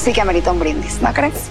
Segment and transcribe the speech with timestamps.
[0.00, 1.50] sí que amerita un brindis, ¿no crees?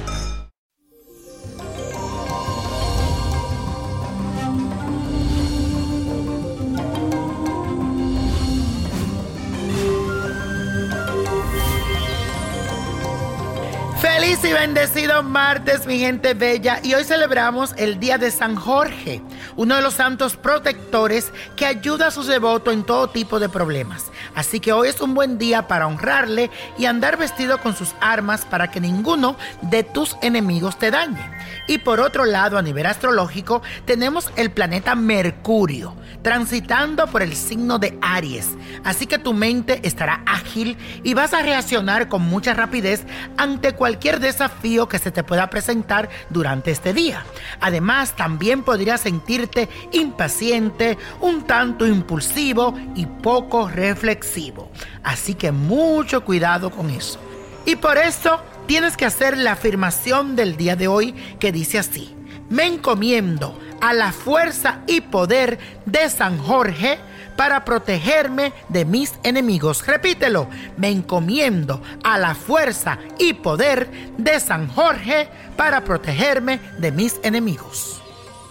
[14.02, 16.80] Feliz y bendecido martes, mi gente bella.
[16.82, 19.22] Y hoy celebramos el Día de San Jorge,
[19.60, 24.06] uno de los santos protectores que ayuda a sus devotos en todo tipo de problemas.
[24.34, 28.46] Así que hoy es un buen día para honrarle y andar vestido con sus armas
[28.46, 31.30] para que ninguno de tus enemigos te dañe.
[31.68, 37.80] Y por otro lado, a nivel astrológico, tenemos el planeta Mercurio transitando por el signo
[37.80, 38.50] de Aries.
[38.84, 43.04] Así que tu mente estará ágil y vas a reaccionar con mucha rapidez
[43.38, 47.26] ante cualquier desafío que se te pueda presentar durante este día.
[47.60, 49.49] Además, también podrías sentirte
[49.92, 54.70] impaciente, un tanto impulsivo y poco reflexivo.
[55.04, 57.20] Así que mucho cuidado con eso.
[57.66, 62.16] Y por eso tienes que hacer la afirmación del día de hoy que dice así.
[62.50, 67.00] Me encomiendo a la fuerza y poder de San Jorge
[67.40, 69.86] para protegerme de mis enemigos.
[69.86, 77.20] Repítelo, me encomiendo a la fuerza y poder de San Jorge para protegerme de mis
[77.24, 78.02] enemigos.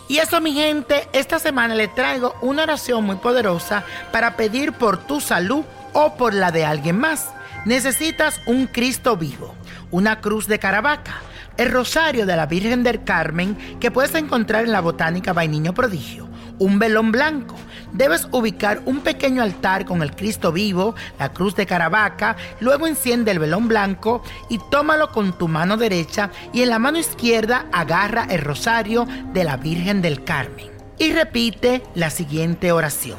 [0.08, 4.96] Y eso mi gente, esta semana le traigo una oración muy poderosa para pedir por
[4.96, 7.28] tu salud o por la de alguien más.
[7.66, 9.54] Necesitas un Cristo vivo,
[9.90, 11.20] una cruz de Caravaca,
[11.58, 16.26] el rosario de la Virgen del Carmen que puedes encontrar en la Botánica Vainiño Prodigio,
[16.58, 17.56] un velón blanco.
[17.92, 23.30] Debes ubicar un pequeño altar con el Cristo vivo, la cruz de Caravaca, luego enciende
[23.30, 28.26] el velón blanco y tómalo con tu mano derecha y en la mano izquierda agarra
[28.30, 30.70] el rosario de la Virgen del Carmen.
[30.98, 33.18] Y repite la siguiente oración.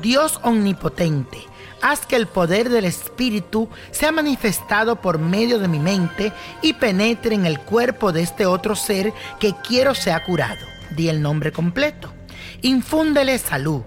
[0.00, 1.38] Dios omnipotente,
[1.82, 6.32] haz que el poder del Espíritu sea manifestado por medio de mi mente
[6.62, 10.64] y penetre en el cuerpo de este otro ser que quiero sea curado.
[10.96, 12.12] Di el nombre completo.
[12.62, 13.82] Infúndele salud,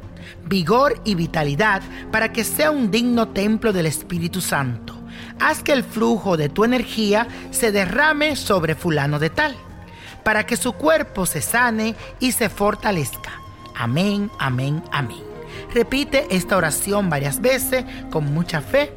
[0.51, 1.81] vigor y vitalidad
[2.11, 4.93] para que sea un digno templo del Espíritu Santo.
[5.39, 9.55] Haz que el flujo de tu energía se derrame sobre fulano de tal,
[10.25, 13.31] para que su cuerpo se sane y se fortalezca.
[13.75, 15.23] Amén, amén, amén.
[15.73, 18.93] Repite esta oración varias veces con mucha fe